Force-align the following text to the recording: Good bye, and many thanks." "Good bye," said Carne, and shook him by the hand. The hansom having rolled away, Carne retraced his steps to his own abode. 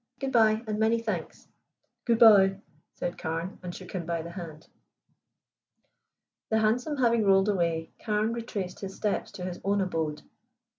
Good 0.19 0.31
bye, 0.31 0.63
and 0.65 0.79
many 0.79 0.97
thanks." 0.97 1.47
"Good 2.05 2.17
bye," 2.17 2.59
said 2.95 3.19
Carne, 3.19 3.59
and 3.61 3.71
shook 3.75 3.91
him 3.91 4.03
by 4.03 4.23
the 4.23 4.31
hand. 4.31 4.67
The 6.49 6.57
hansom 6.57 6.97
having 6.97 7.23
rolled 7.23 7.49
away, 7.49 7.91
Carne 8.03 8.33
retraced 8.33 8.79
his 8.79 8.95
steps 8.95 9.31
to 9.33 9.45
his 9.45 9.59
own 9.63 9.79
abode. 9.79 10.23